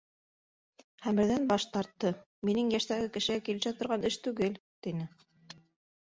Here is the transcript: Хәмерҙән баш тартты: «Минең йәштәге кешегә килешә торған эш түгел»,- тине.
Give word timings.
Хәмерҙән 1.07 1.43
баш 1.51 1.65
тартты: 1.75 2.11
«Минең 2.49 2.71
йәштәге 2.75 3.09
кешегә 3.17 3.43
килешә 3.49 3.73
торған 3.81 4.07
эш 4.11 4.17
түгел»,- 4.29 4.57
тине. 4.87 5.07